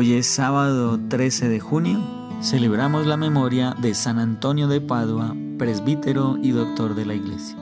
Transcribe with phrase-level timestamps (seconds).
[0.00, 2.00] Hoy es sábado 13 de junio.
[2.40, 7.59] Celebramos la memoria de San Antonio de Padua, presbítero y doctor de la Iglesia.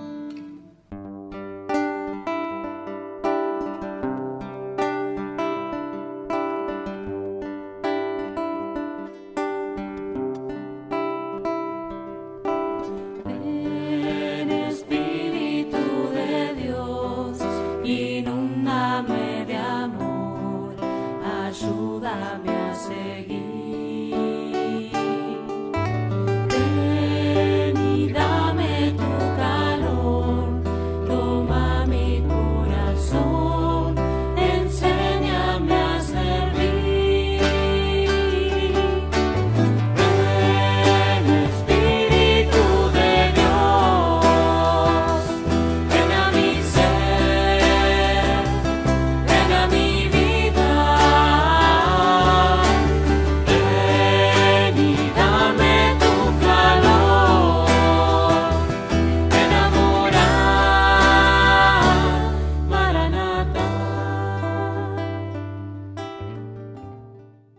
[22.09, 23.48] Llévame a seguir.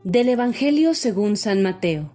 [0.10, 2.12] Del Evangelio según San Mateo.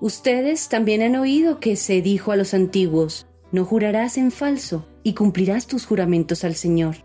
[0.00, 5.14] Ustedes también han oído que se dijo a los antiguos, no jurarás en falso y
[5.14, 6.98] cumplirás tus juramentos al Señor.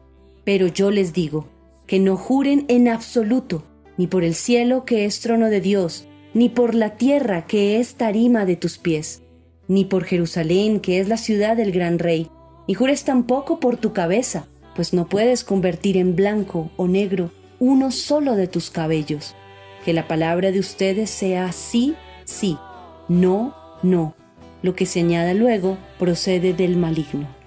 [0.43, 1.47] Pero yo les digo,
[1.87, 3.63] que no juren en absoluto,
[3.97, 7.95] ni por el cielo que es trono de Dios, ni por la tierra que es
[7.95, 9.23] tarima de tus pies,
[9.67, 12.29] ni por Jerusalén que es la ciudad del gran rey,
[12.67, 14.45] ni jures tampoco por tu cabeza,
[14.75, 19.33] pues no puedes convertir en blanco o negro uno solo de tus cabellos
[19.83, 22.57] que la palabra de ustedes sea sí, sí,
[23.07, 24.15] no, no.
[24.61, 27.38] Lo que se añada luego procede del maligno.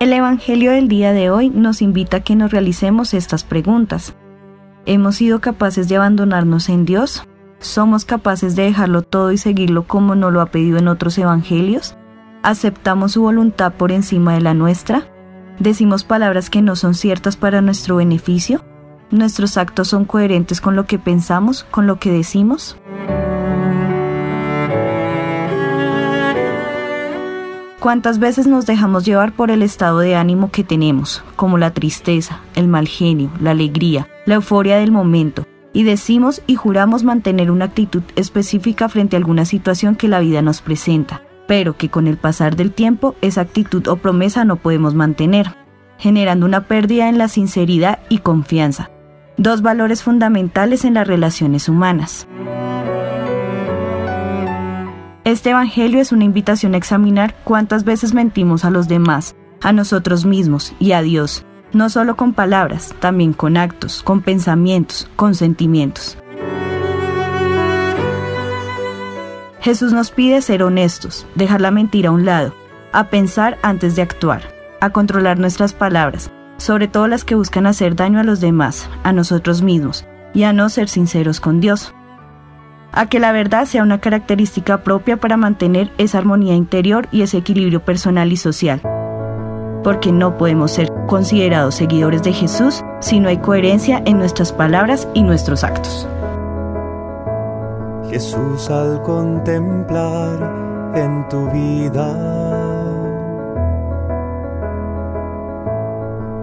[0.00, 4.14] El Evangelio del día de hoy nos invita a que nos realicemos estas preguntas.
[4.86, 7.24] ¿Hemos sido capaces de abandonarnos en Dios?
[7.58, 11.96] ¿Somos capaces de dejarlo todo y seguirlo como nos lo ha pedido en otros Evangelios?
[12.44, 15.08] ¿Aceptamos su voluntad por encima de la nuestra?
[15.58, 18.64] ¿Decimos palabras que no son ciertas para nuestro beneficio?
[19.10, 22.78] ¿Nuestros actos son coherentes con lo que pensamos, con lo que decimos?
[27.80, 32.40] ¿Cuántas veces nos dejamos llevar por el estado de ánimo que tenemos, como la tristeza,
[32.56, 37.66] el mal genio, la alegría, la euforia del momento, y decimos y juramos mantener una
[37.66, 42.16] actitud específica frente a alguna situación que la vida nos presenta, pero que con el
[42.16, 45.54] pasar del tiempo esa actitud o promesa no podemos mantener,
[45.98, 48.90] generando una pérdida en la sinceridad y confianza,
[49.36, 52.26] dos valores fundamentales en las relaciones humanas.
[55.28, 60.24] Este Evangelio es una invitación a examinar cuántas veces mentimos a los demás, a nosotros
[60.24, 61.44] mismos y a Dios,
[61.74, 66.16] no solo con palabras, también con actos, con pensamientos, con sentimientos.
[69.60, 72.54] Jesús nos pide ser honestos, dejar la mentira a un lado,
[72.92, 74.40] a pensar antes de actuar,
[74.80, 79.12] a controlar nuestras palabras, sobre todo las que buscan hacer daño a los demás, a
[79.12, 81.92] nosotros mismos, y a no ser sinceros con Dios
[82.92, 87.38] a que la verdad sea una característica propia para mantener esa armonía interior y ese
[87.38, 88.80] equilibrio personal y social.
[89.84, 95.08] Porque no podemos ser considerados seguidores de Jesús si no hay coherencia en nuestras palabras
[95.14, 96.08] y nuestros actos.
[98.10, 102.48] Jesús al contemplar en tu vida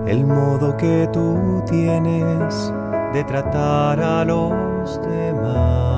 [0.08, 2.72] el modo que tú tienes
[3.14, 5.95] de tratar a los demás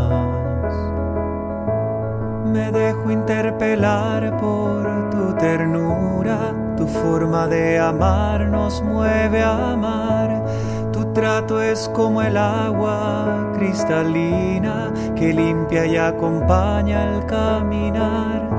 [2.48, 10.46] me dejo interpelar por tu ternura, tu forma de amar nos mueve a amar.
[10.92, 18.50] Tu trato es como el agua cristalina que limpia y acompaña al caminar.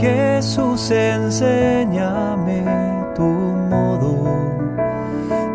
[0.00, 2.64] Jesús, enséñame
[3.14, 3.56] tu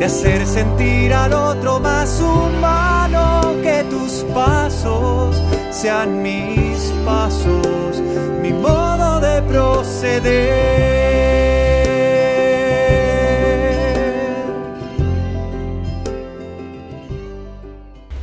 [0.00, 5.36] de hacer sentir al otro más humano, que tus pasos
[5.70, 8.00] sean mis pasos,
[8.40, 10.80] mi modo de proceder.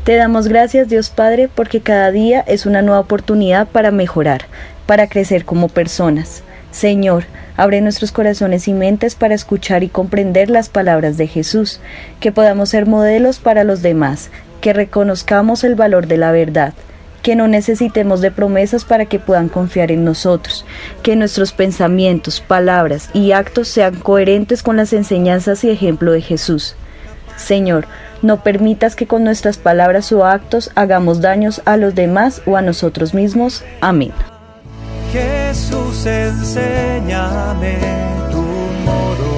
[0.03, 4.47] Te damos gracias Dios Padre porque cada día es una nueva oportunidad para mejorar,
[4.87, 6.41] para crecer como personas.
[6.71, 7.25] Señor,
[7.57, 11.81] abre nuestros corazones y mentes para escuchar y comprender las palabras de Jesús,
[12.21, 14.29] que podamos ser modelos para los demás,
[14.61, 16.73] que reconozcamos el valor de la verdad,
[17.21, 20.65] que no necesitemos de promesas para que puedan confiar en nosotros,
[21.03, 26.75] que nuestros pensamientos, palabras y actos sean coherentes con las enseñanzas y ejemplo de Jesús.
[27.35, 27.85] Señor,
[28.21, 32.61] no permitas que con nuestras palabras o actos hagamos daños a los demás o a
[32.61, 33.63] nosotros mismos.
[33.81, 34.11] Amén.
[35.17, 37.77] Jesús, enséñame
[38.31, 38.43] tu
[38.87, 39.31] modo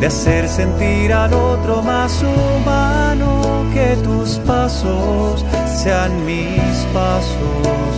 [0.00, 5.44] de hacer sentir al otro más humano, que tus pasos
[5.82, 7.90] sean mis pasos,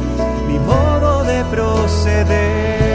[0.47, 2.89] mi modo de proceder.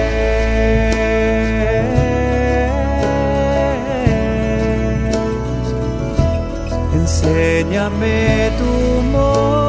[7.04, 9.63] enséñame tu modo